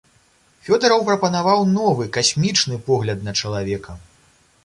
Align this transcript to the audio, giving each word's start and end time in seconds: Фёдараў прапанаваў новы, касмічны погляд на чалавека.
Фёдараў 0.67 1.03
прапанаваў 1.09 1.61
новы, 1.75 2.07
касмічны 2.17 2.81
погляд 2.87 3.19
на 3.27 3.31
чалавека. 3.43 3.91